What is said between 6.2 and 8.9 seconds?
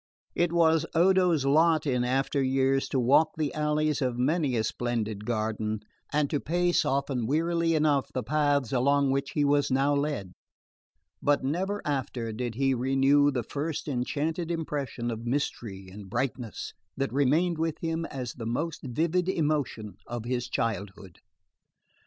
to pace, often wearily enough, the paths